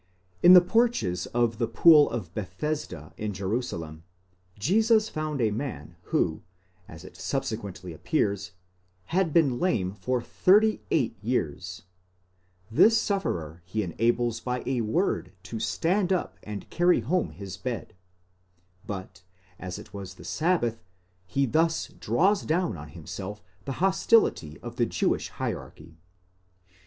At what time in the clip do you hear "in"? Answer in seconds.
0.41-0.53, 3.17-3.33